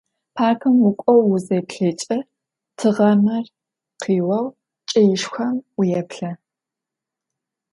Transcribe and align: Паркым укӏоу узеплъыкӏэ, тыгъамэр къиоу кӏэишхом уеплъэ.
Паркым 0.35 0.75
укӏоу 0.87 1.21
узеплъыкӏэ, 1.33 2.17
тыгъамэр 2.77 3.45
къиоу 4.01 4.47
кӏэишхом 4.89 5.57
уеплъэ. 5.77 6.31